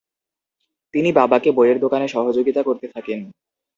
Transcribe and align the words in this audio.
তিনি 0.93 1.09
বাবাকে 1.11 1.49
বইয়ের 1.51 1.77
দোকানে 1.79 2.07
সহযোগিতা 2.07 2.61
করতে 2.63 2.87
থাকেন। 2.87 3.19